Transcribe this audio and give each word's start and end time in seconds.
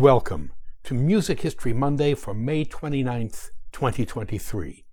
Welcome 0.00 0.50
to 0.82 0.92
Music 0.92 1.42
History 1.42 1.72
Monday 1.72 2.14
for 2.14 2.34
May 2.34 2.64
29th, 2.64 3.50
2023. 3.70 4.84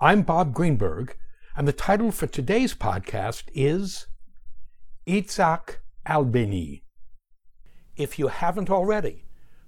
I'm 0.00 0.22
Bob 0.22 0.52
Greenberg, 0.52 1.16
and 1.56 1.68
the 1.68 1.72
title 1.72 2.10
for 2.10 2.26
today's 2.26 2.74
podcast 2.74 3.44
is 3.54 4.08
Isaac 5.08 5.78
Albéniz. 6.04 6.82
If 7.96 8.18
you 8.18 8.26
haven't 8.26 8.70
already, 8.70 9.24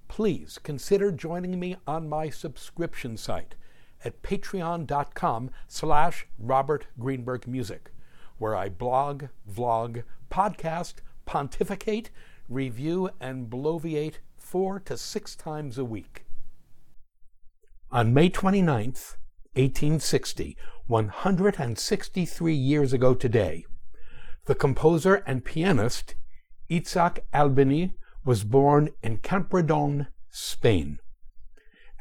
please 0.09 0.59
consider 0.61 1.13
joining 1.13 1.61
me 1.61 1.77
on 1.87 2.09
my 2.09 2.29
subscription 2.29 3.17
site 3.17 3.55
at 4.05 4.21
patreon.com 4.23 5.51
slash 5.69 6.27
Robert 6.41 6.89
Greenberg 6.99 7.47
Music, 7.47 7.93
where 8.39 8.57
I 8.57 8.69
blog, 8.71 9.27
vlog, 9.49 10.03
podcast, 10.29 10.95
pontificate, 11.25 12.11
review, 12.49 13.11
and 13.21 13.49
bloviate 13.49 14.17
four 14.47 14.79
to 14.79 14.97
six 14.97 15.35
times 15.35 15.77
a 15.77 15.85
week. 15.85 16.25
On 17.91 18.15
May 18.15 18.31
29th, 18.31 19.17
1860, 19.55 20.57
163 20.87 22.55
years 22.55 22.93
ago 22.93 23.13
today, 23.13 23.65
the 24.45 24.55
composer 24.55 25.17
and 25.27 25.45
pianist 25.45 26.15
Isaac 26.71 27.25
Albéniz 27.35 27.95
was 28.25 28.45
born 28.45 28.91
in 29.03 29.19
Camprodon, 29.19 30.07
Spain. 30.31 31.01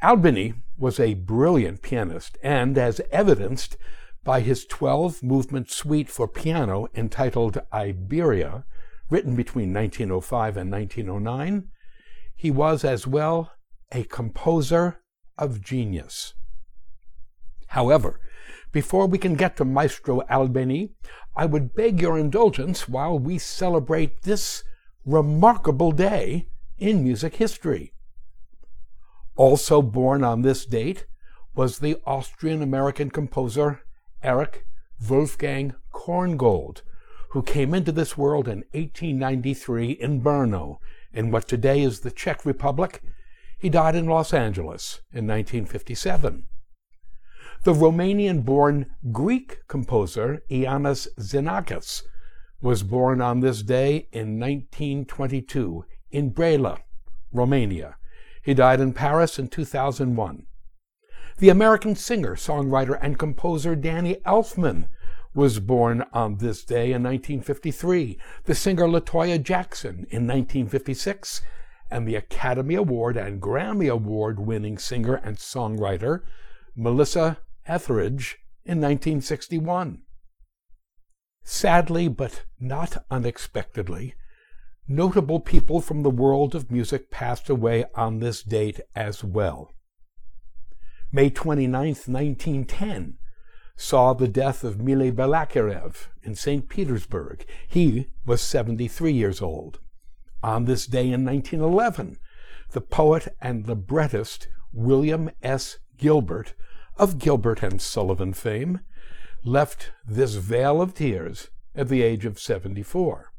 Albéniz 0.00 0.54
was 0.78 1.00
a 1.00 1.14
brilliant 1.14 1.82
pianist 1.82 2.38
and, 2.44 2.78
as 2.78 3.00
evidenced 3.10 3.76
by 4.22 4.38
his 4.40 4.64
12 4.66 5.20
movement 5.20 5.68
suite 5.68 6.08
for 6.08 6.28
piano 6.28 6.86
entitled 6.94 7.60
Iberia, 7.72 8.64
written 9.10 9.34
between 9.34 9.74
1905 9.74 10.56
and 10.56 10.70
1909, 10.70 11.70
he 12.36 12.50
was 12.50 12.84
as 12.84 13.06
well 13.06 13.52
a 13.92 14.04
composer 14.04 15.00
of 15.38 15.60
genius. 15.60 16.34
However, 17.68 18.20
before 18.72 19.06
we 19.06 19.18
can 19.18 19.34
get 19.34 19.56
to 19.56 19.64
Maestro 19.64 20.20
Albéniz, 20.30 20.90
I 21.34 21.46
would 21.46 21.74
beg 21.74 22.00
your 22.00 22.18
indulgence 22.18 22.88
while 22.88 23.18
we 23.18 23.38
celebrate 23.38 24.22
this 24.22 24.62
remarkable 25.04 25.92
day 25.92 26.48
in 26.78 27.02
music 27.02 27.36
history. 27.36 27.92
Also 29.34 29.82
born 29.82 30.24
on 30.24 30.42
this 30.42 30.66
date 30.66 31.06
was 31.54 31.78
the 31.78 31.96
Austrian 32.06 32.62
American 32.62 33.10
composer 33.10 33.80
Erich 34.22 34.66
Wolfgang 35.08 35.74
Korngold, 35.92 36.82
who 37.30 37.42
came 37.42 37.74
into 37.74 37.92
this 37.92 38.16
world 38.16 38.46
in 38.46 38.64
1893 38.72 39.92
in 39.92 40.22
Brno 40.22 40.78
in 41.16 41.30
what 41.30 41.48
today 41.48 41.82
is 41.82 42.00
the 42.00 42.10
Czech 42.10 42.44
Republic. 42.44 43.02
He 43.58 43.70
died 43.70 43.96
in 43.96 44.06
Los 44.06 44.34
Angeles 44.34 45.00
in 45.10 45.26
1957. 45.26 46.44
The 47.64 47.72
Romanian 47.72 48.44
born 48.44 48.86
Greek 49.10 49.66
composer 49.66 50.42
Iannis 50.50 51.08
Xenakis 51.18 52.02
was 52.60 52.82
born 52.82 53.20
on 53.22 53.40
this 53.40 53.62
day 53.62 54.08
in 54.12 54.38
1922 54.38 55.86
in 56.10 56.32
Brăila, 56.32 56.78
Romania. 57.32 57.96
He 58.42 58.54
died 58.54 58.80
in 58.80 58.92
Paris 58.92 59.38
in 59.38 59.48
2001. 59.48 60.46
The 61.38 61.48
American 61.48 61.96
singer, 61.96 62.36
songwriter, 62.36 62.98
and 63.00 63.18
composer 63.18 63.74
Danny 63.74 64.16
Elfman 64.26 64.88
was 65.36 65.60
born 65.60 66.02
on 66.14 66.38
this 66.38 66.64
day 66.64 66.86
in 66.86 67.02
1953, 67.02 68.18
the 68.44 68.54
singer 68.54 68.86
LaToya 68.86 69.42
Jackson 69.42 70.06
in 70.10 70.26
1956, 70.26 71.42
and 71.90 72.08
the 72.08 72.16
Academy 72.16 72.74
Award 72.74 73.16
and 73.16 73.40
Grammy 73.40 73.92
Award 73.92 74.40
winning 74.40 74.78
singer 74.78 75.14
and 75.14 75.36
songwriter 75.36 76.22
Melissa 76.74 77.38
Etheridge 77.66 78.38
in 78.64 78.80
1961. 78.80 80.02
Sadly, 81.44 82.08
but 82.08 82.44
not 82.58 83.04
unexpectedly, 83.10 84.14
notable 84.88 85.38
people 85.38 85.80
from 85.80 86.02
the 86.02 86.10
world 86.10 86.54
of 86.54 86.72
music 86.72 87.10
passed 87.10 87.50
away 87.50 87.84
on 87.94 88.18
this 88.18 88.42
date 88.42 88.80
as 88.96 89.22
well. 89.22 89.72
May 91.12 91.30
29, 91.30 91.70
1910, 91.70 93.18
saw 93.76 94.14
the 94.14 94.28
death 94.28 94.64
of 94.64 94.80
Mily 94.80 95.12
Balakirev 95.12 96.06
in 96.22 96.34
St. 96.34 96.68
Petersburg. 96.68 97.44
He 97.68 98.08
was 98.24 98.40
73 98.40 99.12
years 99.12 99.42
old. 99.42 99.78
On 100.42 100.64
this 100.64 100.86
day 100.86 101.10
in 101.12 101.24
1911, 101.24 102.16
the 102.72 102.80
poet 102.80 103.28
and 103.40 103.68
librettist 103.68 104.48
William 104.72 105.30
S. 105.42 105.78
Gilbert 105.98 106.54
of 106.96 107.18
Gilbert 107.18 107.62
and 107.62 107.80
Sullivan 107.80 108.32
fame 108.32 108.80
left 109.44 109.92
this 110.06 110.34
vale 110.34 110.80
of 110.80 110.94
tears 110.94 111.48
at 111.74 111.88
the 111.88 112.02
age 112.02 112.24
of 112.24 112.38
74. 112.38 113.32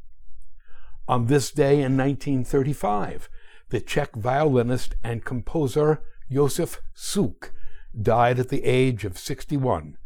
On 1.07 1.25
this 1.25 1.51
day 1.51 1.81
in 1.81 1.97
1935, 1.97 3.29
the 3.69 3.81
Czech 3.81 4.15
violinist 4.15 4.95
and 5.03 5.25
composer 5.25 6.01
Josef 6.31 6.79
Suk 6.93 7.51
died 7.99 8.39
at 8.39 8.49
the 8.49 8.63
age 8.63 9.03
of 9.03 9.17
61 9.17 9.97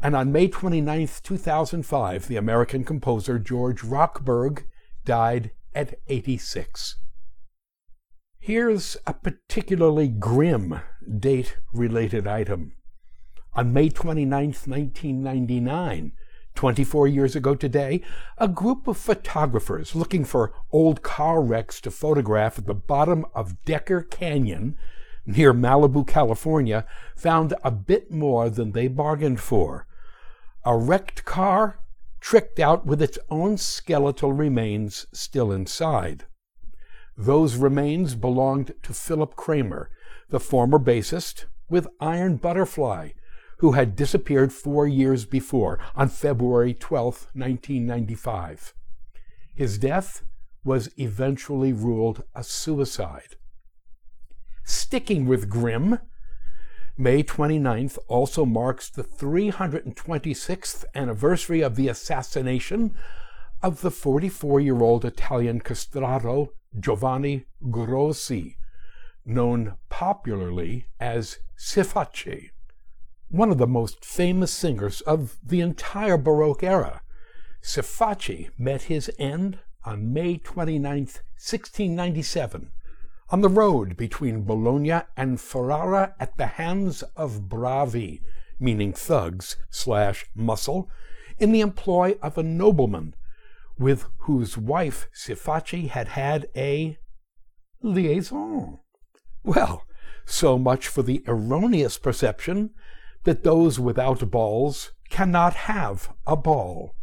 and 0.00 0.14
on 0.14 0.30
May 0.30 0.46
29, 0.48 1.08
2005, 1.22 2.28
the 2.28 2.36
American 2.36 2.84
composer 2.84 3.38
George 3.38 3.82
Rochberg 3.82 4.64
died 5.04 5.50
at 5.74 5.98
86. 6.06 6.96
Here's 8.38 8.96
a 9.06 9.12
particularly 9.12 10.08
grim 10.08 10.80
date 11.18 11.56
related 11.72 12.28
item. 12.28 12.74
On 13.54 13.72
May 13.72 13.88
29, 13.88 14.30
1999, 14.30 16.12
24 16.54 17.08
years 17.08 17.34
ago 17.34 17.56
today, 17.56 18.00
a 18.36 18.46
group 18.46 18.86
of 18.86 18.96
photographers 18.96 19.96
looking 19.96 20.24
for 20.24 20.52
old 20.70 21.02
car 21.02 21.42
wrecks 21.42 21.80
to 21.80 21.90
photograph 21.90 22.58
at 22.58 22.66
the 22.66 22.74
bottom 22.74 23.26
of 23.34 23.64
Decker 23.64 24.02
Canyon 24.02 24.76
near 25.26 25.52
Malibu, 25.52 26.06
California, 26.06 26.86
found 27.16 27.52
a 27.64 27.70
bit 27.72 28.12
more 28.12 28.48
than 28.48 28.72
they 28.72 28.86
bargained 28.86 29.40
for 29.40 29.87
a 30.64 30.76
wrecked 30.76 31.24
car 31.24 31.80
tricked 32.20 32.58
out 32.58 32.84
with 32.84 33.00
its 33.00 33.18
own 33.30 33.56
skeletal 33.56 34.32
remains 34.32 35.06
still 35.12 35.52
inside. 35.52 36.26
Those 37.16 37.56
remains 37.56 38.14
belonged 38.14 38.74
to 38.82 38.94
Philip 38.94 39.36
Kramer, 39.36 39.90
the 40.30 40.40
former 40.40 40.78
bassist 40.78 41.46
with 41.68 41.88
Iron 42.00 42.36
Butterfly, 42.36 43.10
who 43.58 43.72
had 43.72 43.96
disappeared 43.96 44.52
four 44.52 44.86
years 44.86 45.24
before 45.24 45.78
on 45.96 46.08
February 46.08 46.74
12, 46.74 47.28
1995. 47.32 48.74
His 49.54 49.78
death 49.78 50.22
was 50.64 50.90
eventually 50.96 51.72
ruled 51.72 52.22
a 52.34 52.44
suicide. 52.44 53.36
Sticking 54.64 55.26
with 55.26 55.48
grim, 55.48 55.98
May 57.00 57.22
29th 57.22 57.96
also 58.08 58.44
marks 58.44 58.90
the 58.90 59.04
326th 59.04 60.84
anniversary 60.96 61.60
of 61.60 61.76
the 61.76 61.86
assassination 61.86 62.92
of 63.62 63.82
the 63.82 63.92
44 63.92 64.58
year 64.58 64.82
old 64.82 65.04
Italian 65.04 65.60
castrato 65.60 66.48
Giovanni 66.76 67.46
Grossi, 67.70 68.56
known 69.24 69.76
popularly 69.88 70.86
as 70.98 71.38
Siface, 71.56 72.50
one 73.28 73.52
of 73.52 73.58
the 73.58 73.68
most 73.68 74.04
famous 74.04 74.50
singers 74.50 75.00
of 75.02 75.38
the 75.40 75.60
entire 75.60 76.18
Baroque 76.18 76.64
era. 76.64 77.02
Siface 77.62 78.50
met 78.58 78.82
his 78.82 79.08
end 79.20 79.60
on 79.84 80.12
May 80.12 80.36
29, 80.36 80.82
1697 80.82 82.72
on 83.30 83.40
the 83.40 83.48
road 83.48 83.96
between 83.96 84.44
Bologna 84.44 85.00
and 85.16 85.40
Ferrara 85.40 86.14
at 86.18 86.36
the 86.36 86.46
hands 86.46 87.02
of 87.16 87.48
bravi, 87.48 88.22
meaning 88.58 88.92
thugs 88.92 89.56
slash 89.70 90.26
muscle, 90.34 90.90
in 91.38 91.52
the 91.52 91.60
employ 91.60 92.16
of 92.22 92.38
a 92.38 92.42
nobleman 92.42 93.14
with 93.78 94.06
whose 94.20 94.58
wife 94.58 95.08
Siface 95.14 95.88
had 95.88 96.08
had 96.08 96.48
a 96.56 96.98
liaison. 97.82 98.78
Well, 99.44 99.84
so 100.24 100.58
much 100.58 100.88
for 100.88 101.02
the 101.02 101.22
erroneous 101.26 101.96
perception 101.98 102.70
that 103.24 103.44
those 103.44 103.78
without 103.78 104.30
balls 104.30 104.92
cannot 105.10 105.54
have 105.54 106.10
a 106.26 106.36
ball. 106.36 106.94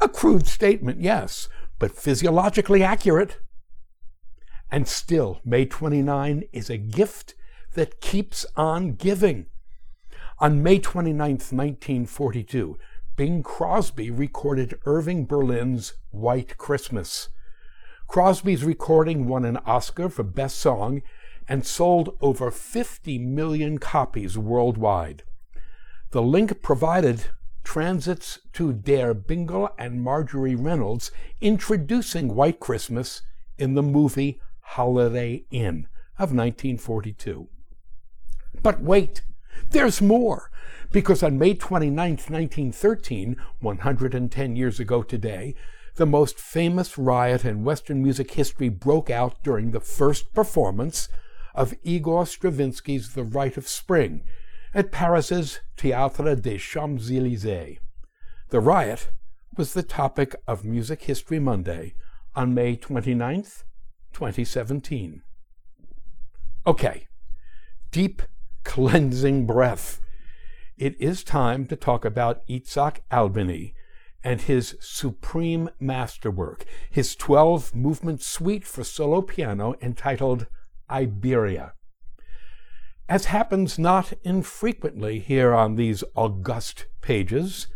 A 0.00 0.08
crude 0.08 0.46
statement, 0.46 1.00
yes, 1.00 1.48
but 1.78 1.92
physiologically 1.92 2.82
accurate. 2.82 3.38
And 4.70 4.88
still, 4.88 5.40
May 5.44 5.64
29 5.64 6.44
is 6.52 6.70
a 6.70 6.76
gift 6.76 7.34
that 7.74 8.00
keeps 8.00 8.44
on 8.56 8.94
giving. 8.94 9.46
On 10.38 10.62
May 10.62 10.78
29, 10.78 11.18
1942, 11.18 12.78
Bing 13.16 13.42
Crosby 13.42 14.10
recorded 14.10 14.78
Irving 14.84 15.24
Berlin's 15.24 15.94
White 16.10 16.58
Christmas. 16.58 17.28
Crosby's 18.08 18.64
recording 18.64 19.26
won 19.26 19.44
an 19.44 19.56
Oscar 19.58 20.08
for 20.08 20.22
Best 20.22 20.58
Song 20.58 21.02
and 21.48 21.64
sold 21.64 22.16
over 22.20 22.50
50 22.50 23.18
million 23.18 23.78
copies 23.78 24.36
worldwide. 24.36 25.22
The 26.10 26.22
link 26.22 26.62
provided 26.62 27.26
transits 27.64 28.40
to 28.52 28.72
Der 28.72 29.14
Bingle 29.14 29.70
and 29.78 30.02
Marjorie 30.02 30.54
Reynolds 30.54 31.10
introducing 31.40 32.34
White 32.34 32.60
Christmas 32.60 33.22
in 33.58 33.74
the 33.74 33.82
movie 33.82 34.40
Holiday 34.70 35.44
Inn 35.50 35.86
of 36.18 36.34
1942. 36.34 37.48
But 38.62 38.82
wait, 38.82 39.22
there's 39.70 40.02
more, 40.02 40.50
because 40.90 41.22
on 41.22 41.38
May 41.38 41.54
29, 41.54 41.96
1913, 41.96 43.36
110 43.60 44.56
years 44.56 44.80
ago 44.80 45.02
today, 45.02 45.54
the 45.94 46.06
most 46.06 46.38
famous 46.38 46.98
riot 46.98 47.44
in 47.44 47.64
Western 47.64 48.02
music 48.02 48.32
history 48.32 48.68
broke 48.68 49.08
out 49.08 49.42
during 49.42 49.70
the 49.70 49.80
first 49.80 50.34
performance 50.34 51.08
of 51.54 51.74
Igor 51.82 52.24
Stravinsky's 52.24 53.14
The 53.14 53.24
Rite 53.24 53.56
of 53.56 53.68
Spring 53.68 54.22
at 54.74 54.92
Paris's 54.92 55.60
Théâtre 55.78 56.42
des 56.42 56.58
Champs-Élysées. 56.58 57.78
The 58.50 58.60
riot 58.60 59.08
was 59.56 59.72
the 59.72 59.82
topic 59.82 60.36
of 60.46 60.64
Music 60.64 61.02
History 61.04 61.38
Monday 61.38 61.94
on 62.34 62.52
May 62.52 62.76
29, 62.76 63.44
2017. 64.16 65.20
Okay, 66.66 67.06
deep 67.90 68.22
cleansing 68.64 69.44
breath. 69.46 70.00
It 70.78 70.98
is 70.98 71.22
time 71.22 71.66
to 71.66 71.76
talk 71.76 72.06
about 72.06 72.40
Isaac 72.50 73.02
Albéniz 73.12 73.74
and 74.24 74.40
his 74.40 74.74
supreme 74.80 75.68
masterwork, 75.78 76.64
his 76.90 77.14
12 77.14 77.74
movement 77.74 78.22
suite 78.22 78.64
for 78.64 78.84
solo 78.84 79.20
piano 79.20 79.74
entitled 79.82 80.46
Iberia. 80.90 81.74
As 83.10 83.26
happens 83.26 83.78
not 83.78 84.14
infrequently 84.24 85.18
here 85.18 85.54
on 85.54 85.76
these 85.76 86.02
august 86.14 86.86
pages, 87.02 87.66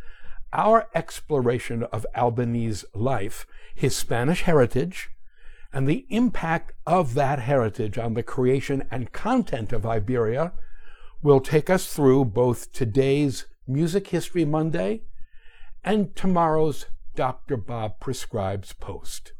our 0.54 0.88
exploration 0.94 1.82
of 1.92 2.06
Albéniz's 2.16 2.86
life, 2.94 3.46
his 3.74 3.94
Spanish 3.94 4.42
heritage, 4.44 5.10
and 5.72 5.88
the 5.88 6.06
impact 6.08 6.72
of 6.86 7.14
that 7.14 7.40
heritage 7.40 7.96
on 7.98 8.14
the 8.14 8.22
creation 8.22 8.84
and 8.90 9.12
content 9.12 9.72
of 9.72 9.86
Iberia 9.86 10.52
will 11.22 11.40
take 11.40 11.70
us 11.70 11.92
through 11.92 12.24
both 12.26 12.72
today's 12.72 13.46
Music 13.66 14.08
History 14.08 14.44
Monday 14.44 15.02
and 15.84 16.14
tomorrow's 16.16 16.86
Dr. 17.14 17.56
Bob 17.56 18.00
Prescribes 18.00 18.72
post. 18.72 19.32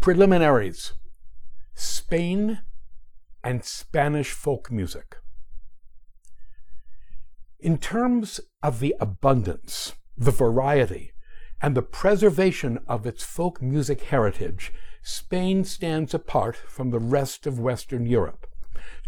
Preliminaries 0.00 0.92
Spain 1.74 2.60
and 3.42 3.64
Spanish 3.64 4.30
folk 4.30 4.70
music. 4.70 5.16
In 7.58 7.78
terms 7.78 8.40
of 8.62 8.80
the 8.80 8.94
abundance, 9.00 9.94
the 10.16 10.30
variety, 10.30 11.12
and 11.60 11.74
the 11.76 11.82
preservation 11.82 12.78
of 12.86 13.06
its 13.06 13.24
folk 13.24 13.62
music 13.62 14.02
heritage, 14.02 14.72
Spain 15.02 15.64
stands 15.64 16.12
apart 16.12 16.56
from 16.56 16.90
the 16.90 16.98
rest 16.98 17.46
of 17.46 17.60
Western 17.60 18.06
Europe. 18.06 18.46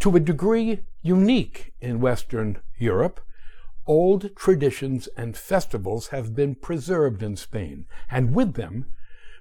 To 0.01 0.15
a 0.17 0.21
degree 0.21 0.81
unique 1.03 1.73
in 1.81 2.01
Western 2.01 2.59
Europe, 2.79 3.21
old 3.87 4.35
traditions 4.37 5.09
and 5.17 5.37
festivals 5.37 6.09
have 6.09 6.35
been 6.35 6.55
preserved 6.55 7.23
in 7.23 7.37
Spain, 7.37 7.87
and 8.11 8.35
with 8.35 8.55
them, 8.55 8.87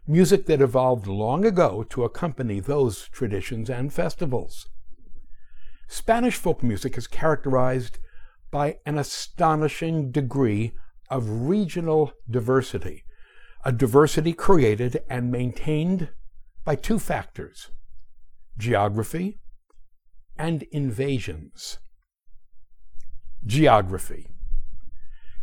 music 0.07 0.45
that 0.45 0.61
evolved 0.61 1.05
long 1.05 1.45
ago 1.45 1.83
to 1.89 2.03
accompany 2.03 2.59
those 2.59 3.09
traditions 3.09 3.69
and 3.69 3.93
festivals. 3.93 4.67
Spanish 5.87 6.35
folk 6.35 6.63
music 6.63 6.97
is 6.97 7.07
characterized 7.07 7.99
by 8.49 8.77
an 8.85 8.97
astonishing 8.97 10.11
degree 10.11 10.73
of 11.09 11.47
regional 11.47 12.13
diversity, 12.29 13.03
a 13.63 13.71
diversity 13.71 14.33
created 14.33 15.01
and 15.09 15.31
maintained 15.31 16.09
by 16.63 16.75
two 16.75 16.99
factors 16.99 17.69
geography 18.57 19.39
and 20.37 20.63
invasions. 20.71 21.77
Geography. 23.45 24.27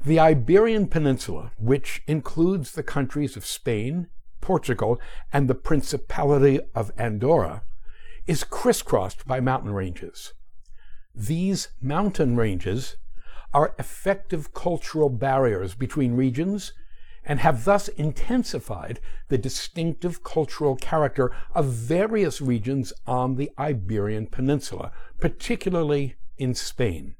The 0.05 0.21
Iberian 0.21 0.89
Peninsula, 0.89 1.53
which 1.57 2.03
includes 2.07 2.73
the 2.73 2.83
countries 2.83 3.37
of 3.37 3.47
Spain, 3.47 4.09
Portugal, 4.41 5.01
and 5.33 5.49
the 5.49 5.55
Principality 5.55 6.61
of 6.75 6.93
Andorra, 6.99 7.63
is 8.27 8.45
crisscrossed 8.45 9.27
by 9.27 9.41
mountain 9.41 9.73
ranges. 9.73 10.35
These 11.15 11.69
mountain 11.81 12.37
ranges 12.37 12.97
are 13.55 13.75
effective 13.79 14.53
cultural 14.53 15.09
barriers 15.09 15.75
between 15.75 16.17
regions 16.17 16.73
and 17.25 17.41
have 17.41 17.65
thus 17.65 17.89
intensified 17.89 19.01
the 19.29 19.39
distinctive 19.39 20.23
cultural 20.23 20.77
character 20.77 21.35
of 21.55 21.67
various 21.67 22.41
regions 22.41 22.93
on 23.07 23.37
the 23.37 23.51
Iberian 23.59 24.27
Peninsula, 24.27 24.93
particularly 25.21 26.17
in 26.37 26.55
Spain. 26.55 27.15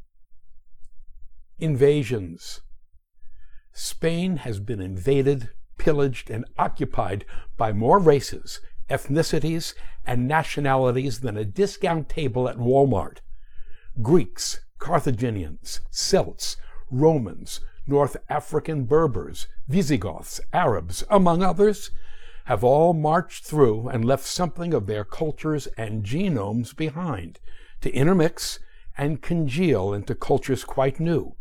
Invasions. 1.59 2.61
Spain 3.73 4.39
has 4.39 4.61
been 4.61 4.81
invaded, 4.81 5.51
pillaged, 5.79 6.29
and 6.29 6.45
occupied 6.59 7.25
by 7.57 7.73
more 7.73 7.99
races, 7.99 8.61
ethnicities, 8.91 9.75
and 10.07 10.29
nationalities 10.29 11.21
than 11.21 11.37
a 11.37 11.45
discount 11.45 12.09
table 12.09 12.49
at 12.49 12.59
Walmart. 12.59 13.19
Greeks, 14.03 14.61
Carthaginians, 14.85 15.81
Celts, 15.91 16.59
Romans, 16.91 17.61
North 17.87 18.19
African 18.29 18.85
Berbers, 18.85 19.47
Visigoths, 19.67 20.43
Arabs, 20.53 21.03
among 21.09 21.43
others, 21.43 21.91
have 22.45 22.63
all 22.63 22.93
marched 22.93 23.47
through 23.47 23.89
and 23.89 24.05
left 24.05 24.27
something 24.27 24.75
of 24.75 24.87
their 24.87 25.03
cultures 25.03 25.69
and 25.79 26.05
genomes 26.05 26.77
behind 26.77 27.41
to 27.81 27.91
intermix 27.95 28.59
and 28.99 29.23
congeal 29.23 29.95
into 29.95 30.15
cultures 30.15 30.65
quite 30.65 31.01
new. 31.01 31.35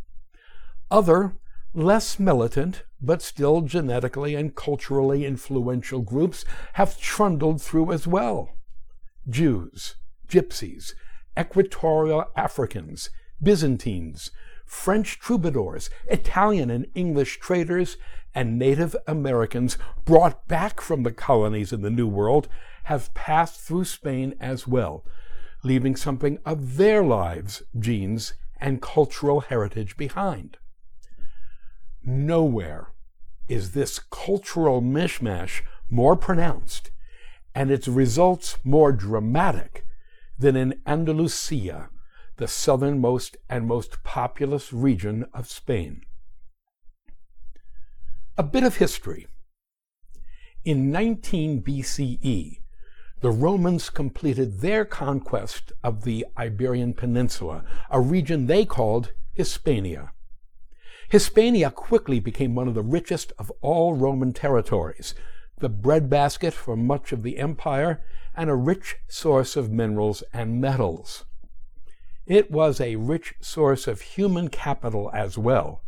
Other, 0.89 1.35
less 1.73 2.17
militant, 2.17 2.83
but 3.01 3.21
still 3.21 3.59
genetically 3.59 4.35
and 4.35 4.55
culturally 4.55 5.25
influential 5.25 5.99
groups 5.99 6.45
have 6.75 6.97
trundled 6.97 7.61
through 7.61 7.91
as 7.91 8.07
well. 8.07 8.55
Jews, 9.27 9.97
Gypsies, 10.29 10.93
Equatorial 11.37 12.23
Africans, 12.37 13.09
Byzantines, 13.43 14.31
French 14.65 15.19
troubadours, 15.19 15.89
Italian 16.07 16.69
and 16.69 16.87
English 16.95 17.39
traders, 17.39 17.97
and 18.33 18.57
Native 18.57 18.95
Americans 19.05 19.77
brought 20.05 20.47
back 20.47 20.81
from 20.81 21.03
the 21.03 21.11
colonies 21.11 21.71
in 21.71 21.81
the 21.81 21.91
New 21.91 22.07
World 22.07 22.47
have 22.85 23.13
passed 23.13 23.61
through 23.61 23.85
Spain 23.85 24.35
as 24.39 24.67
well, 24.67 25.05
leaving 25.63 25.95
something 25.95 26.39
of 26.45 26.77
their 26.77 27.03
lives, 27.03 27.61
genes, 27.77 28.33
and 28.59 28.81
cultural 28.81 29.41
heritage 29.41 29.95
behind. 29.97 30.57
Nowhere 32.03 32.87
is 33.47 33.71
this 33.71 33.99
cultural 33.99 34.81
mishmash 34.81 35.61
more 35.89 36.15
pronounced 36.15 36.91
and 37.53 37.69
its 37.69 37.87
results 37.87 38.57
more 38.63 38.91
dramatic 38.91 39.85
than 40.39 40.55
in 40.55 40.81
Andalusia 40.87 41.89
the 42.37 42.47
southernmost 42.47 43.37
and 43.49 43.67
most 43.67 44.03
populous 44.03 44.73
region 44.73 45.25
of 45.33 45.49
Spain. 45.49 46.01
A 48.37 48.43
bit 48.43 48.63
of 48.63 48.77
history. 48.77 49.27
In 50.65 50.91
19 50.91 51.61
BCE, 51.61 52.59
the 53.21 53.31
Romans 53.31 53.89
completed 53.89 54.59
their 54.59 54.83
conquest 54.83 55.71
of 55.83 56.03
the 56.03 56.25
Iberian 56.37 56.93
Peninsula, 56.93 57.63
a 57.89 58.01
region 58.01 58.47
they 58.47 58.65
called 58.65 59.13
Hispania. 59.33 60.11
Hispania 61.09 61.69
quickly 61.69 62.19
became 62.19 62.55
one 62.55 62.67
of 62.67 62.73
the 62.73 62.81
richest 62.81 63.31
of 63.37 63.51
all 63.61 63.93
Roman 63.93 64.33
territories, 64.33 65.13
the 65.59 65.69
breadbasket 65.69 66.53
for 66.53 66.75
much 66.75 67.11
of 67.11 67.23
the 67.23 67.37
empire, 67.37 68.03
and 68.35 68.49
a 68.49 68.55
rich 68.55 68.95
source 69.07 69.55
of 69.55 69.71
minerals 69.71 70.23
and 70.33 70.59
metals. 70.59 71.25
It 72.25 72.49
was 72.49 72.79
a 72.79 72.95
rich 72.95 73.35
source 73.41 73.87
of 73.87 74.01
human 74.01 74.49
capital 74.49 75.11
as 75.13 75.37
well. 75.37 75.83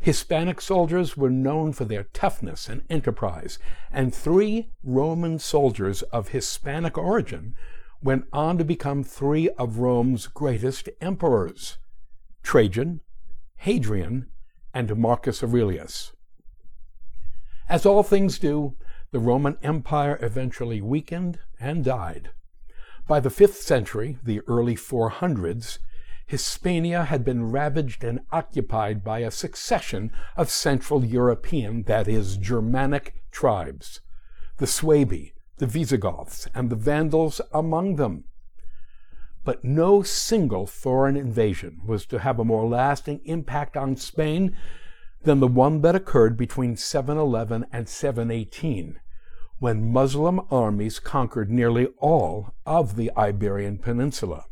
Hispanic 0.00 0.60
soldiers 0.60 1.16
were 1.16 1.30
known 1.30 1.72
for 1.72 1.84
their 1.84 2.04
toughness 2.04 2.68
and 2.68 2.82
enterprise, 2.88 3.58
and 3.90 4.14
three 4.14 4.70
Roman 4.82 5.38
soldiers 5.38 6.02
of 6.04 6.28
Hispanic 6.28 6.96
origin 6.96 7.54
went 8.02 8.24
on 8.32 8.56
to 8.56 8.64
become 8.64 9.04
three 9.04 9.50
of 9.50 9.78
Rome's 9.78 10.26
greatest 10.26 10.88
emperors 11.00 11.76
Trajan, 12.42 13.00
Hadrian, 13.56 14.30
and 14.72 14.96
Marcus 14.96 15.42
Aurelius. 15.42 16.12
As 17.68 17.84
all 17.84 18.02
things 18.02 18.38
do, 18.38 18.76
the 19.10 19.18
Roman 19.18 19.58
Empire 19.62 20.18
eventually 20.22 20.80
weakened 20.80 21.40
and 21.58 21.84
died. 21.84 22.30
By 23.10 23.18
the 23.18 23.28
5th 23.28 23.54
century, 23.54 24.18
the 24.22 24.40
early 24.46 24.76
400s, 24.76 25.78
Hispania 26.28 27.02
had 27.02 27.24
been 27.24 27.50
ravaged 27.50 28.04
and 28.04 28.20
occupied 28.30 29.02
by 29.02 29.18
a 29.18 29.32
succession 29.32 30.12
of 30.36 30.48
Central 30.48 31.04
European, 31.04 31.82
that 31.88 32.06
is, 32.06 32.36
Germanic 32.36 33.20
tribes, 33.32 33.98
the 34.58 34.66
Suebi, 34.66 35.32
the 35.56 35.66
Visigoths, 35.66 36.46
and 36.54 36.70
the 36.70 36.76
Vandals 36.76 37.40
among 37.52 37.96
them. 37.96 38.26
But 39.42 39.64
no 39.64 40.02
single 40.02 40.68
foreign 40.68 41.16
invasion 41.16 41.80
was 41.84 42.06
to 42.06 42.20
have 42.20 42.38
a 42.38 42.44
more 42.44 42.68
lasting 42.68 43.22
impact 43.24 43.76
on 43.76 43.96
Spain 43.96 44.56
than 45.24 45.40
the 45.40 45.48
one 45.48 45.80
that 45.80 45.96
occurred 45.96 46.36
between 46.36 46.76
711 46.76 47.66
and 47.72 47.88
718, 47.88 49.00
when 49.60 49.92
Muslim 49.92 50.40
armies 50.50 50.98
conquered 50.98 51.50
nearly 51.50 51.86
all 51.98 52.54
of 52.66 52.96
the 52.96 53.12
Iberian 53.16 53.78
Peninsula. 53.78 54.46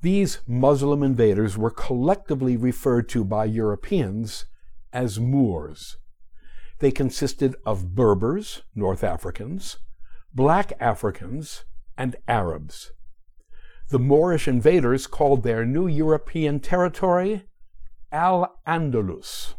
These 0.00 0.38
Muslim 0.46 1.02
invaders 1.02 1.58
were 1.58 1.70
collectively 1.70 2.56
referred 2.56 3.08
to 3.10 3.24
by 3.24 3.44
Europeans 3.44 4.46
as 4.92 5.18
Moors. 5.18 5.96
They 6.78 6.92
consisted 6.92 7.56
of 7.66 7.94
Berbers, 7.94 8.62
North 8.74 9.02
Africans, 9.02 9.78
black 10.32 10.72
Africans, 10.78 11.64
and 11.98 12.16
Arabs. 12.28 12.92
The 13.90 13.98
Moorish 13.98 14.46
invaders 14.46 15.06
called 15.06 15.42
their 15.42 15.64
new 15.64 15.86
European 15.86 16.60
territory 16.60 17.44
Al 18.12 18.60
Andalus. 18.66 19.54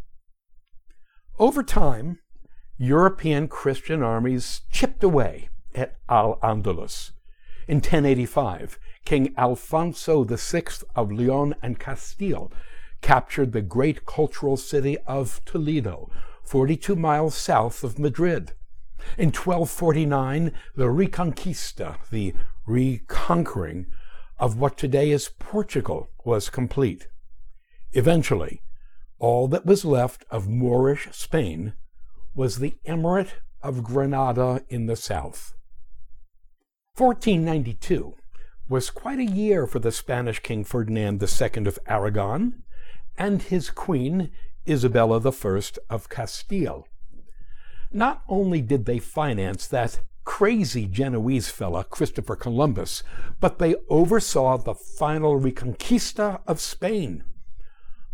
Over 1.39 1.62
time, 1.62 2.19
European 2.77 3.48
Christian 3.48 4.03
armies 4.03 4.62
chipped 4.70 5.01
away 5.01 5.48
at 5.74 5.96
Al 6.10 6.38
Andalus. 6.44 7.12
In 7.70 7.77
1085, 7.77 8.77
King 9.05 9.34
Alfonso 9.38 10.25
VI 10.25 10.63
of 10.94 11.10
Leon 11.10 11.55
and 11.62 11.79
Castile 11.79 12.51
captured 13.01 13.53
the 13.53 13.62
great 13.62 14.05
cultural 14.05 14.58
city 14.58 14.98
of 15.08 15.39
Toledo, 15.46 16.12
42 16.44 16.98
miles 16.98 17.36
south 17.36 17.82
of 17.82 17.98
Madrid. 17.98 18.51
In 19.17 19.27
1249, 19.27 20.51
the 20.75 20.89
Reconquista, 20.89 21.98
the 22.12 22.34
reconquering 22.65 23.86
of 24.38 24.58
what 24.58 24.77
today 24.77 25.12
is 25.12 25.29
Portugal, 25.39 26.10
was 26.25 26.50
complete. 26.50 27.08
Eventually, 27.94 28.62
all 29.17 29.48
that 29.48 29.65
was 29.65 29.86
left 29.86 30.25
of 30.29 30.50
Moorish 30.50 31.08
Spain 31.13 31.74
was 32.35 32.59
the 32.59 32.75
Emirate 32.85 33.31
of 33.63 33.83
Granada 33.83 34.63
in 34.69 34.85
the 34.85 34.95
south. 34.95 35.53
1492 36.97 38.13
was 38.67 38.89
quite 38.89 39.19
a 39.19 39.25
year 39.25 39.65
for 39.65 39.79
the 39.79 39.91
Spanish 39.91 40.39
King 40.39 40.63
Ferdinand 40.63 41.21
II 41.21 41.65
of 41.65 41.79
Aragon 41.87 42.63
and 43.17 43.43
his 43.43 43.69
queen 43.69 44.31
Isabella 44.67 45.19
I 45.19 45.61
of 45.89 46.09
Castile. 46.09 46.87
Not 47.91 48.23
only 48.27 48.61
did 48.61 48.85
they 48.85 48.99
finance 48.99 49.67
that 49.67 50.01
crazy 50.25 50.87
Genoese 50.87 51.49
fella, 51.49 51.83
Christopher 51.83 52.35
Columbus, 52.35 53.03
but 53.39 53.59
they 53.59 53.75
oversaw 53.89 54.57
the 54.57 54.73
final 54.73 55.39
Reconquista 55.39 56.41
of 56.47 56.59
Spain. 56.59 57.23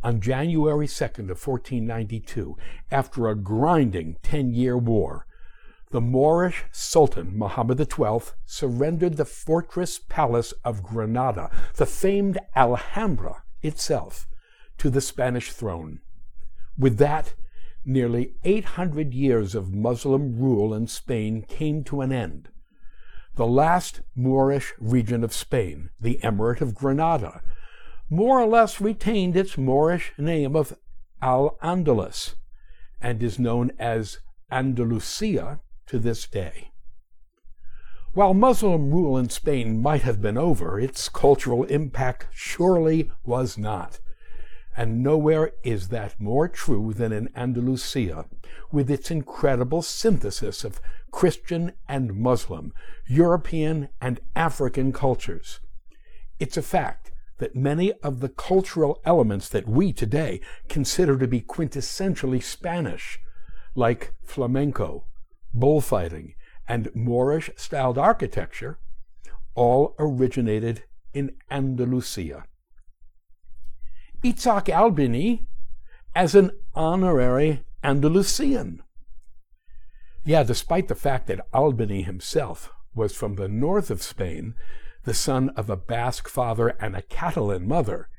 On 0.03 0.19
January 0.19 0.87
2nd 0.87 1.29
of 1.29 1.45
1492, 1.45 2.57
after 2.91 3.27
a 3.27 3.35
grinding 3.35 4.17
10-year 4.23 4.75
war, 4.77 5.27
the 5.91 6.01
Moorish 6.01 6.63
Sultan 6.71 7.37
Muhammad 7.37 7.77
XII 7.77 8.33
surrendered 8.45 9.17
the 9.17 9.25
fortress 9.25 9.99
palace 9.99 10.53
of 10.63 10.81
Granada, 10.81 11.51
the 11.75 11.85
famed 11.85 12.39
Alhambra 12.55 13.43
itself, 13.61 14.27
to 14.79 14.89
the 14.89 15.01
Spanish 15.01 15.51
throne. 15.51 15.99
With 16.77 16.97
that, 16.97 17.35
nearly 17.85 18.35
800 18.43 19.13
years 19.13 19.53
of 19.53 19.75
Muslim 19.75 20.39
rule 20.39 20.73
in 20.73 20.87
Spain 20.87 21.43
came 21.43 21.83
to 21.83 22.01
an 22.01 22.11
end. 22.11 22.49
The 23.35 23.45
last 23.45 24.01
Moorish 24.15 24.73
region 24.79 25.23
of 25.23 25.33
Spain, 25.33 25.89
the 25.99 26.19
Emirate 26.23 26.61
of 26.61 26.73
Granada, 26.73 27.41
more 28.11 28.41
or 28.41 28.45
less 28.45 28.81
retained 28.81 29.37
its 29.37 29.57
Moorish 29.57 30.11
name 30.17 30.53
of 30.53 30.77
Al 31.21 31.57
Andalus 31.63 32.35
and 32.99 33.23
is 33.23 33.39
known 33.39 33.71
as 33.79 34.19
Andalusia 34.51 35.61
to 35.87 35.97
this 35.97 36.27
day. 36.27 36.71
While 38.13 38.33
Muslim 38.33 38.91
rule 38.91 39.17
in 39.17 39.29
Spain 39.29 39.81
might 39.81 40.01
have 40.01 40.21
been 40.21 40.37
over, 40.37 40.77
its 40.77 41.07
cultural 41.07 41.63
impact 41.63 42.27
surely 42.33 43.09
was 43.23 43.57
not. 43.57 44.01
And 44.75 45.01
nowhere 45.01 45.53
is 45.63 45.87
that 45.87 46.19
more 46.19 46.49
true 46.49 46.91
than 46.93 47.13
in 47.13 47.29
Andalusia, 47.33 48.25
with 48.73 48.91
its 48.91 49.09
incredible 49.09 49.81
synthesis 49.81 50.65
of 50.65 50.81
Christian 51.11 51.71
and 51.87 52.15
Muslim, 52.15 52.73
European 53.07 53.87
and 54.01 54.19
African 54.35 54.91
cultures. 54.91 55.61
It's 56.39 56.57
a 56.57 56.61
fact 56.61 57.00
that 57.41 57.55
many 57.55 57.91
of 58.03 58.19
the 58.19 58.29
cultural 58.29 59.01
elements 59.03 59.49
that 59.49 59.67
we 59.67 59.91
today 59.91 60.39
consider 60.69 61.17
to 61.17 61.27
be 61.27 61.41
quintessentially 61.41 62.41
Spanish, 62.41 63.19
like 63.73 64.13
flamenco, 64.23 65.05
bullfighting, 65.51 66.35
and 66.67 66.95
Moorish 66.95 67.49
styled 67.55 67.97
architecture 67.97 68.77
all 69.55 69.95
originated 69.97 70.83
in 71.15 71.31
Andalusia. 71.49 72.45
Isaac 74.23 74.65
Albéniz 74.65 75.43
as 76.15 76.35
an 76.35 76.51
honorary 76.75 77.63
Andalusian. 77.83 78.83
Yeah, 80.23 80.43
despite 80.43 80.89
the 80.89 80.95
fact 80.95 81.25
that 81.25 81.51
Albéniz 81.51 82.05
himself 82.05 82.71
was 82.93 83.15
from 83.15 83.33
the 83.33 83.47
north 83.47 83.89
of 83.89 84.03
Spain, 84.03 84.53
the 85.03 85.13
son 85.13 85.49
of 85.49 85.69
a 85.69 85.77
Basque 85.77 86.27
father 86.27 86.69
and 86.79 86.95
a 86.95 87.01
Catalan 87.01 87.67
mother, 87.67 88.09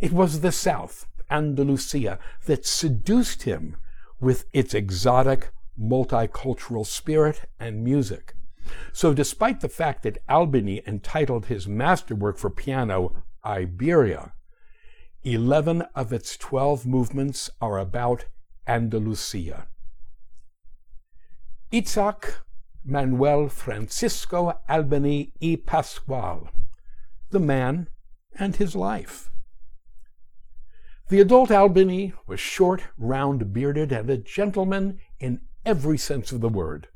it 0.00 0.12
was 0.12 0.40
the 0.40 0.52
south, 0.52 1.06
Andalusia, 1.30 2.18
that 2.46 2.66
seduced 2.66 3.42
him 3.44 3.76
with 4.20 4.46
its 4.52 4.74
exotic 4.74 5.50
multicultural 5.80 6.86
spirit 6.86 7.42
and 7.58 7.84
music. 7.84 8.34
So, 8.92 9.12
despite 9.12 9.60
the 9.60 9.68
fact 9.68 10.02
that 10.02 10.24
Albéniz 10.28 10.86
entitled 10.86 11.46
his 11.46 11.66
masterwork 11.66 12.38
for 12.38 12.50
piano 12.50 13.22
Iberia, 13.44 14.32
11 15.24 15.82
of 15.94 16.12
its 16.12 16.36
12 16.36 16.86
movements 16.86 17.50
are 17.60 17.78
about 17.78 18.26
Andalusia. 18.66 19.66
Isaac 21.72 22.34
Manuel 22.84 23.48
Francisco 23.48 24.58
Albéniz 24.68 25.30
y 25.40 25.56
Pascual, 25.64 26.48
the 27.30 27.38
man 27.38 27.88
and 28.38 28.56
his 28.56 28.74
life. 28.74 29.30
The 31.08 31.20
adult 31.20 31.50
Albéniz 31.50 32.12
was 32.26 32.40
short, 32.40 32.84
round 32.98 33.52
bearded, 33.52 33.92
and 33.92 34.10
a 34.10 34.16
gentleman 34.16 34.98
in 35.20 35.40
every 35.64 35.98
sense 35.98 36.32
of 36.32 36.40
the 36.40 36.48
word. 36.48 36.88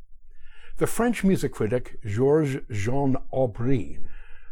The 0.78 0.86
French 0.86 1.22
music 1.22 1.52
critic 1.52 1.98
Georges 2.04 2.62
Jean 2.70 3.16
Aubry 3.32 3.98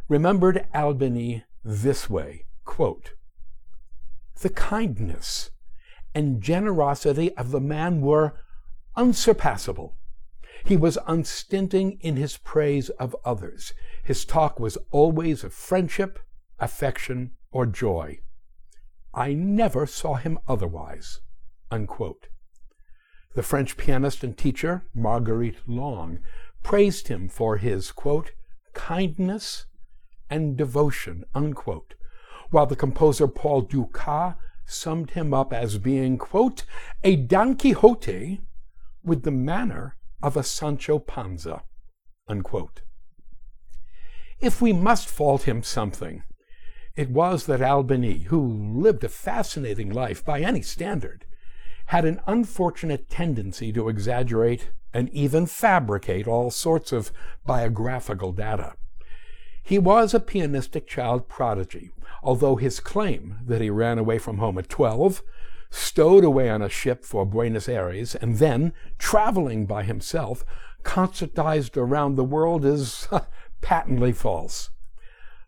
remembered 0.09 0.67
Albéniz 0.75 1.43
this 1.64 2.09
way 2.09 2.45
quote, 2.64 3.14
The 4.41 4.50
kindness 4.50 5.50
and 6.14 6.41
generosity 6.41 7.37
of 7.37 7.50
the 7.50 7.61
man 7.61 8.00
were 8.00 8.35
unsurpassable. 8.97 9.97
He 10.64 10.78
was 10.78 10.99
unstinting 11.06 11.99
in 12.00 12.16
his 12.16 12.38
praise 12.38 12.88
of 12.90 13.14
others. 13.23 13.75
His 14.02 14.25
talk 14.25 14.59
was 14.59 14.78
always 14.90 15.44
of 15.44 15.52
friendship, 15.52 16.18
affection, 16.59 17.33
or 17.52 17.66
joy. 17.66 18.21
I 19.12 19.35
never 19.35 19.87
saw 19.87 20.14
him 20.14 20.38
otherwise. 20.49 21.21
Unquote. 21.71 22.28
The 23.35 23.42
French 23.42 23.76
pianist 23.76 24.25
and 24.25 24.38
teacher, 24.38 24.85
Marguerite 24.94 25.59
Long, 25.66 26.21
praised 26.62 27.09
him 27.09 27.28
for 27.28 27.59
his, 27.59 27.92
quote, 27.92 28.30
kindness 28.73 29.66
and 30.30 30.56
devotion, 30.56 31.25
unquote, 31.35 31.94
while 32.50 32.66
the 32.66 32.75
composer 32.75 33.28
Paul 33.28 33.61
Dukas 33.62 34.35
summed 34.64 35.11
him 35.11 35.35
up 35.35 35.52
as 35.52 35.76
being, 35.76 36.16
quote, 36.16 36.64
a 37.02 37.16
Don 37.16 37.54
Quixote 37.56 38.40
with 39.02 39.25
the 39.25 39.30
manner 39.30 39.97
of 40.25 40.38
a 40.38 40.43
Sancho 40.43 40.99
Panza, 40.99 41.62
unquote. 42.26 42.81
If 44.40 44.62
we 44.62 44.73
must 44.73 45.07
fault 45.07 45.43
him 45.43 45.62
something, 45.62 46.23
it 46.97 47.11
was 47.11 47.45
that 47.45 47.61
Albéniz, 47.61 48.25
who 48.25 48.40
lived 48.43 49.04
a 49.04 49.11
fascinating 49.11 49.90
life 49.90 50.25
by 50.25 50.40
any 50.40 50.62
standard, 50.62 51.26
had 51.87 52.07
an 52.07 52.23
unfortunate 52.26 53.11
tendency 53.11 53.71
to 53.75 53.90
exaggerate 53.90 54.71
and 54.95 55.11
even 55.11 55.45
fabricate 55.45 56.26
all 56.26 56.50
sorts 56.50 56.90
of 56.90 57.12
biographical 57.45 58.33
data. 58.33 58.76
He 59.62 59.78
was 59.78 60.14
a 60.14 60.21
pianistic 60.21 60.87
child 60.87 61.28
prodigy, 61.28 61.90
although 62.23 62.57
his 62.57 62.81
claim 62.81 63.40
that 63.45 63.61
he 63.61 63.69
ran 63.69 63.99
away 63.99 64.16
from 64.16 64.38
home 64.38 64.57
at 64.57 64.71
12, 64.71 65.23
stowed 65.75 66.23
away 66.23 66.49
on 66.49 66.62
a 66.62 66.69
ship 66.69 67.04
for 67.04 67.26
Buenos 67.26 67.69
Aires, 67.69 68.14
and 68.14 68.37
then, 68.37 68.73
traveling 68.97 69.66
by 69.66 69.83
himself, 69.83 70.45
concertized 70.85 71.76
around 71.76 72.14
the 72.14 72.23
world 72.23 72.64
is 72.64 73.09
patently 73.61 74.12
false. 74.12 74.71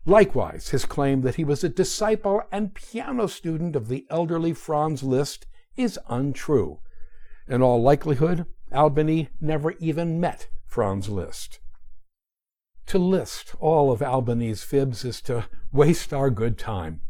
Likewise, 0.05 0.69
his 0.69 0.85
claim 0.85 1.21
that 1.21 1.35
he 1.35 1.45
was 1.45 1.63
a 1.63 1.69
disciple 1.69 2.41
and 2.51 2.73
piano 2.73 3.27
student 3.27 3.75
of 3.75 3.87
the 3.87 4.05
elderly 4.09 4.51
Franz 4.53 5.01
Liszt 5.01 5.45
is 5.77 5.97
untrue. 6.09 6.79
In 7.47 7.61
all 7.61 7.81
likelihood, 7.81 8.45
Albéniz 8.71 9.29
never 9.39 9.71
even 9.79 10.19
met 10.19 10.49
Franz 10.65 11.07
Liszt. 11.07 11.59
To 12.87 12.97
list 12.97 13.55
all 13.59 13.91
of 13.91 13.99
Albéniz's 13.99 14.63
fibs 14.63 15.05
is 15.05 15.21
to 15.21 15.45
waste 15.71 16.13
our 16.13 16.29
good 16.29 16.57
time. 16.57 17.01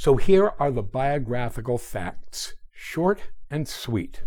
So 0.00 0.16
here 0.16 0.54
are 0.58 0.70
the 0.70 0.82
biographical 0.82 1.76
facts, 1.76 2.54
short 2.72 3.20
and 3.50 3.68
sweet. 3.68 4.22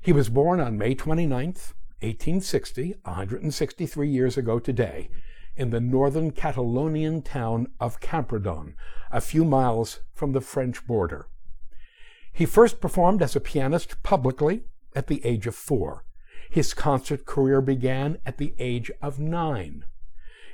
He 0.00 0.12
was 0.12 0.28
born 0.28 0.60
on 0.60 0.78
May 0.78 0.94
29, 0.94 1.46
1860, 1.46 2.94
163 3.02 4.08
years 4.08 4.38
ago 4.38 4.60
today, 4.60 5.10
in 5.56 5.70
the 5.70 5.80
northern 5.80 6.30
Catalonian 6.30 7.22
town 7.22 7.66
of 7.80 7.98
Camprodon, 7.98 8.74
a 9.10 9.20
few 9.20 9.44
miles 9.44 10.02
from 10.12 10.30
the 10.30 10.40
French 10.40 10.86
border. 10.86 11.26
He 12.32 12.46
first 12.46 12.80
performed 12.80 13.22
as 13.22 13.34
a 13.34 13.40
pianist 13.40 14.00
publicly 14.04 14.62
at 14.94 15.08
the 15.08 15.20
age 15.26 15.48
of 15.48 15.56
four. 15.56 16.04
His 16.48 16.74
concert 16.74 17.26
career 17.26 17.60
began 17.60 18.18
at 18.24 18.38
the 18.38 18.54
age 18.60 18.92
of 19.02 19.18
nine. 19.18 19.84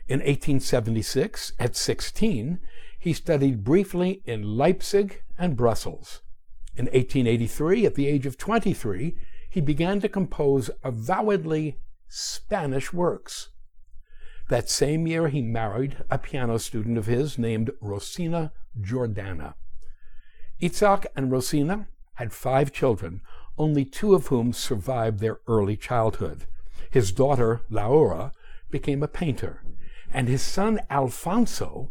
In 0.08 0.20
1876, 0.20 1.52
at 1.58 1.76
16, 1.76 2.60
he 3.00 3.14
studied 3.14 3.64
briefly 3.64 4.22
in 4.26 4.58
Leipzig 4.58 5.22
and 5.38 5.56
Brussels. 5.56 6.20
In 6.76 6.84
1883, 6.84 7.86
at 7.86 7.94
the 7.94 8.06
age 8.06 8.26
of 8.26 8.36
23, 8.36 9.16
he 9.48 9.60
began 9.60 10.00
to 10.00 10.08
compose 10.08 10.70
avowedly 10.84 11.80
Spanish 12.08 12.92
works. 12.92 13.48
That 14.50 14.68
same 14.68 15.06
year, 15.06 15.28
he 15.28 15.40
married 15.40 15.96
a 16.10 16.18
piano 16.18 16.58
student 16.58 16.98
of 16.98 17.06
his 17.06 17.38
named 17.38 17.70
Rosina 17.80 18.52
Jordana. 18.78 19.54
Isaac 20.62 21.06
and 21.16 21.30
Rosina 21.30 21.88
had 22.14 22.32
five 22.32 22.70
children, 22.70 23.22
only 23.56 23.84
two 23.84 24.14
of 24.14 24.26
whom 24.26 24.52
survived 24.52 25.20
their 25.20 25.40
early 25.46 25.76
childhood. 25.76 26.46
His 26.90 27.12
daughter, 27.12 27.62
Laura, 27.70 28.32
became 28.70 29.02
a 29.02 29.08
painter, 29.08 29.62
and 30.12 30.28
his 30.28 30.42
son, 30.42 30.80
Alfonso, 30.90 31.90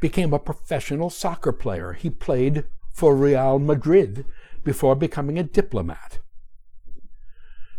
became 0.00 0.32
a 0.32 0.38
professional 0.38 1.10
soccer 1.10 1.52
player. 1.52 1.92
He 1.92 2.10
played 2.10 2.64
for 2.92 3.14
Real 3.14 3.58
Madrid 3.58 4.24
before 4.64 4.96
becoming 4.96 5.38
a 5.38 5.42
diplomat. 5.42 6.18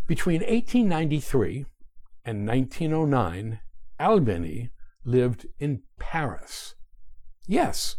Between 0.06 0.40
1893 0.40 1.66
and 2.24 2.46
1909, 2.46 3.60
Albéniz 4.00 4.70
lived 5.04 5.46
in 5.58 5.82
Paris. 5.98 6.74
Yes, 7.46 7.96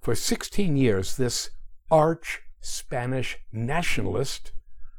for 0.00 0.14
16 0.14 0.76
years, 0.76 1.16
this 1.16 1.50
arch 1.90 2.42
Spanish 2.60 3.38
nationalist 3.52 4.52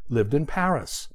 lived 0.10 0.34
in 0.34 0.46
Paris. 0.46 1.10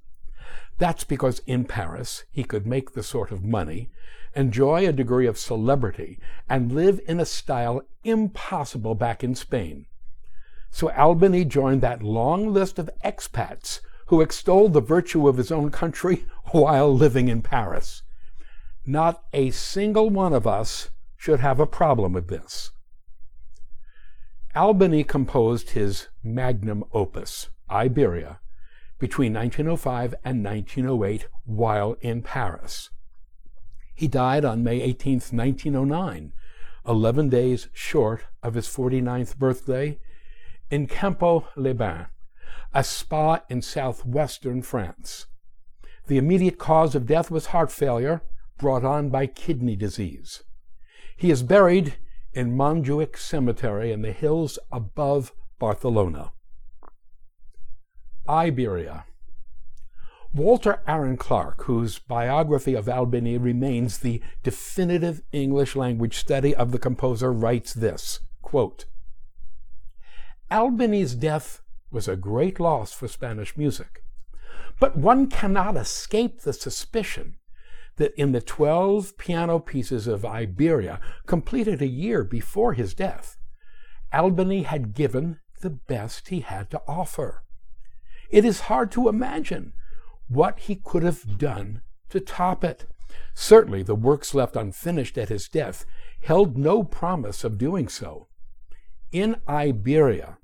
That's 0.79 1.05
because 1.05 1.41
in 1.47 1.65
Paris 1.65 2.25
he 2.31 2.45
could 2.45 2.67
make 2.67 2.93
the 2.93 3.03
sort 3.03 3.31
of 3.31 3.45
money, 3.45 3.91
enjoy 4.35 4.87
a 4.87 4.93
degree 4.93 5.27
of 5.27 5.39
celebrity, 5.39 6.19
and 6.49 6.73
live 6.73 7.01
in 7.07 7.21
a 7.21 7.27
style 7.27 7.83
impossible 8.05 8.95
back 8.95 9.23
in 9.23 9.35
Spain. 9.35 9.87
So 10.71 10.89
Albéniz 10.89 11.49
joined 11.49 11.83
that 11.83 12.03
long 12.03 12.53
list 12.53 12.79
of 12.79 12.91
expats 13.05 13.81
who 14.07 14.21
extolled 14.21 14.73
the 14.73 14.81
virtue 14.81 15.29
of 15.29 15.37
his 15.37 15.53
own 15.53 15.71
country 15.71 16.27
while 16.53 16.95
living 16.95 17.29
in 17.29 17.43
Paris. 17.43 18.03
Not 18.85 19.23
a 19.33 19.51
single 19.51 20.11
one 20.11 20.33
of 20.33 20.47
us 20.47 20.91
should 21.17 21.41
have 21.41 21.61
a 21.61 21.67
problem 21.67 22.13
with 22.13 22.29
this. 22.29 22.71
Albéniz 24.57 25.07
composed 25.07 25.71
his 25.71 26.09
magnum 26.23 26.85
opus, 26.93 27.49
Iberia, 27.71 28.41
between 28.99 29.33
1905 29.33 30.15
and 30.25 30.45
1908 30.45 31.27
while 31.45 31.97
in 32.01 32.23
Paris. 32.23 32.91
He 34.03 34.09
died 34.09 34.45
on 34.45 34.65
May 34.65 34.81
18, 34.81 35.13
1909, 35.31 36.33
11 36.89 37.29
days 37.29 37.69
short 37.73 38.25
of 38.43 38.55
his 38.55 38.67
49th 38.67 39.37
birthday, 39.37 40.01
in 40.73 40.89
Cambo-les-Bains, 40.89 42.09
a 42.75 42.83
spa 42.83 43.43
in 43.49 43.63
southwestern 43.63 44.63
France. 44.63 45.27
The 46.09 46.19
immediate 46.19 46.59
cause 46.59 46.97
of 46.97 47.07
death 47.07 47.31
was 47.31 47.47
heart 47.55 47.71
failure 47.71 48.23
brought 48.59 48.85
on 48.85 49.09
by 49.09 49.29
kidney 49.29 49.77
disease. 49.77 50.43
He 51.17 51.31
is 51.31 51.45
buried 51.45 51.95
in 52.33 52.57
Montjuic 52.57 53.17
Cemetery 53.17 53.93
in 53.93 54.03
the 54.03 54.11
hills 54.11 54.59
above 54.73 55.33
Barcelona. 55.61 56.33
Iberia. 58.29 59.05
Walter 60.35 60.81
Aaron 60.89 61.19
Clark, 61.19 61.65
whose 61.65 61.99
biography 61.99 62.73
of 62.75 62.87
Albéniz 62.87 63.43
remains 63.43 63.99
the 63.99 64.23
definitive 64.43 65.21
English 65.31 65.77
language 65.77 66.17
study 66.17 66.55
of 66.55 66.73
the 66.73 66.79
composer, 66.79 67.31
writes 67.31 67.75
this 67.75 68.21
quote, 68.41 68.87
Albéniz's 70.51 71.15
death 71.15 71.61
was 71.91 72.09
a 72.09 72.17
great 72.17 72.59
loss 72.59 72.95
for 72.95 73.09
Spanish 73.09 73.59
music, 73.59 74.05
but 74.81 74.97
one 74.97 75.27
cannot 75.27 75.77
escape 75.77 76.41
the 76.41 76.55
suspicion 76.55 77.37
that 77.97 78.15
in 78.15 78.33
the 78.33 78.41
12 78.41 79.19
piano 79.19 79.59
pieces 79.59 80.07
of 80.07 80.25
Iberia, 80.25 80.99
completed 81.27 81.83
a 81.83 81.87
year 81.87 82.25
before 82.25 82.73
his 82.73 82.95
death, 82.95 83.37
Albéniz 84.15 84.65
had 84.65 84.95
given 84.95 85.41
the 85.61 85.71
best 85.71 86.29
he 86.29 86.41
had 86.41 86.71
to 86.71 86.81
offer. 86.89 87.45
It 88.31 88.47
is 88.47 88.61
hard 88.61 88.91
to 88.93 89.11
imagine 89.11 89.75
what 90.33 90.59
he 90.61 90.77
could 90.77 91.03
have 91.03 91.39
done 91.39 91.83
to 92.11 92.21
top 92.21 92.65
it. 92.65 92.87
Certainly, 93.35 93.83
the 93.85 93.95
works 93.95 94.35
left 94.35 94.57
unfinished 94.57 95.19
at 95.19 95.29
his 95.29 95.49
death 95.49 95.85
held 96.23 96.57
no 96.57 96.83
promise 96.83 97.45
of 97.45 97.59
doing 97.59 97.89
so. 97.89 98.29
In 99.11 99.37
Iberia, 99.49 100.39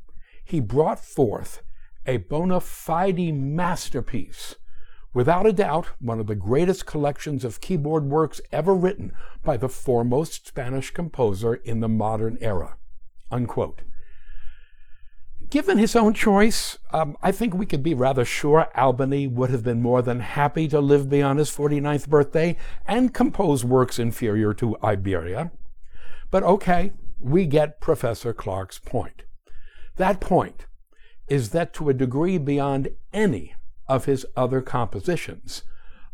he 0.44 0.60
brought 0.60 1.02
forth 1.02 1.62
a 2.06 2.18
bona 2.18 2.60
fide 2.60 3.34
masterpiece, 3.34 4.56
without 5.12 5.46
a 5.46 5.52
doubt, 5.52 5.86
one 6.00 6.20
of 6.20 6.26
the 6.26 6.34
greatest 6.34 6.86
collections 6.86 7.44
of 7.44 7.60
keyboard 7.60 8.04
works 8.04 8.40
ever 8.52 8.74
written 8.74 9.12
by 9.42 9.56
the 9.56 9.68
foremost 9.68 10.46
Spanish 10.46 10.90
composer 10.90 11.54
in 11.54 11.80
the 11.80 11.88
modern 11.88 12.38
era. 12.40 12.76
Unquote. 13.30 13.82
Given 15.50 15.78
his 15.78 15.96
own 15.96 16.12
choice, 16.12 16.76
um, 16.92 17.16
I 17.22 17.32
think 17.32 17.54
we 17.54 17.64
could 17.64 17.82
be 17.82 17.94
rather 17.94 18.26
sure 18.26 18.68
Albéniz 18.76 19.30
would 19.32 19.48
have 19.48 19.64
been 19.64 19.80
more 19.80 20.02
than 20.02 20.20
happy 20.20 20.68
to 20.68 20.78
live 20.78 21.08
beyond 21.08 21.38
his 21.38 21.50
49th 21.50 22.06
birthday 22.06 22.56
and 22.84 23.14
compose 23.14 23.64
works 23.64 23.98
inferior 23.98 24.52
to 24.54 24.76
Iberia. 24.84 25.50
But 26.30 26.42
okay, 26.42 26.92
we 27.18 27.46
get 27.46 27.80
Professor 27.80 28.34
Clark's 28.34 28.78
point. 28.78 29.22
That 29.96 30.20
point 30.20 30.66
is 31.28 31.50
that 31.50 31.72
to 31.74 31.88
a 31.88 31.94
degree 31.94 32.36
beyond 32.36 32.90
any 33.14 33.54
of 33.86 34.04
his 34.04 34.26
other 34.36 34.60
compositions, 34.60 35.62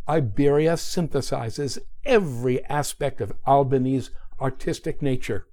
Iberia 0.09 0.75
synthesizes 0.75 1.79
every 2.05 2.64
aspect 2.66 3.20
of 3.20 3.33
Albéniz's 3.47 4.11
artistic 4.40 5.03
nature 5.03 5.49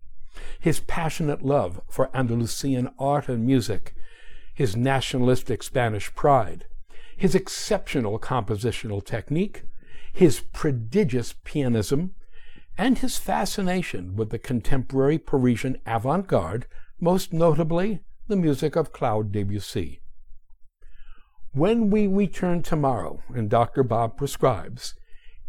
his 0.60 0.80
passionate 0.80 1.42
love 1.42 1.82
for 1.90 2.16
Andalusian 2.16 2.90
art 3.00 3.28
and 3.28 3.46
music, 3.46 3.96
his 4.54 4.76
nationalistic 4.76 5.64
Spanish 5.64 6.14
pride, 6.14 6.66
his 7.16 7.36
exceptional 7.36 8.20
compositional 8.20 9.04
technique, 9.04 9.64
his 10.14 10.40
prodigious 10.40 11.36
pianism, 11.44 12.12
and 12.78 13.00
his 13.00 13.18
fascination 13.18 14.16
with 14.16 14.30
the 14.30 14.40
contemporary 14.40 15.18
Parisian 15.18 15.78
avant 15.86 16.28
garde, 16.28 16.66
most 17.00 17.34
notably 17.34 18.00
the 18.28 18.36
music 18.36 18.76
of 18.76 18.94
Claude 18.94 19.32
Debussy. 19.32 20.02
When 21.54 21.90
we 21.90 22.08
return 22.08 22.64
tomorrow, 22.64 23.22
and 23.34 23.50
Dr. 23.50 23.84
Bob 23.84 24.18
prescribes, 24.18 24.96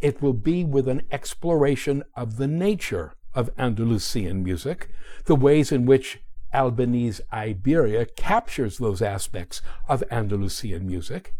it 0.01 0.21
will 0.21 0.33
be 0.33 0.65
with 0.65 0.89
an 0.89 1.03
exploration 1.13 2.03
of 2.17 2.37
the 2.37 2.49
nature 2.49 3.15
of 3.35 3.51
Andalusian 3.59 4.43
music, 4.43 4.91
the 5.25 5.37
ways 5.37 5.73
in 5.73 5.87
which 5.87 6.21
Albéniz's 6.53 7.21
Iberia 7.33 8.05
captures 8.07 8.79
those 8.79 9.01
aspects 9.01 9.63
of 9.89 10.05
Andalusian 10.11 10.87
music, 10.87 11.35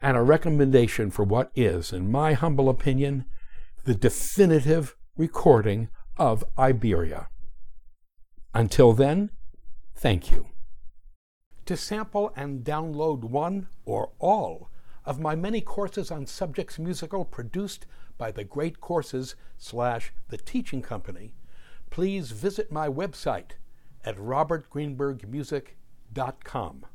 and 0.00 0.16
a 0.16 0.22
recommendation 0.22 1.10
for 1.10 1.24
what 1.24 1.50
is, 1.54 1.92
in 1.92 2.10
my 2.10 2.34
humble 2.34 2.68
opinion, 2.68 3.24
the 3.84 3.94
definitive 3.94 4.94
recording 5.16 5.88
of 6.16 6.44
Iberia. 6.58 7.28
Until 8.54 8.92
then, 8.92 9.30
thank 9.94 10.30
you. 10.30 10.46
To 11.66 11.76
sample 11.76 12.32
and 12.36 12.64
download 12.64 13.24
one 13.24 13.68
or 13.84 14.12
all 14.18 14.70
of 15.06 15.18
my 15.20 15.36
many 15.36 15.62
courses 15.62 16.10
on 16.10 16.26
subjects 16.26 16.78
musical 16.78 17.24
produced 17.24 17.86
by 18.18 18.30
the 18.32 18.44
Great 18.44 18.80
Courses 18.80 19.36
slash 19.56 20.12
The 20.28 20.36
Teaching 20.36 20.82
Company, 20.82 21.32
please 21.90 22.32
visit 22.32 22.72
my 22.72 22.88
website 22.88 23.52
at 24.04 24.16
robertgreenbergmusic.com. 24.16 26.86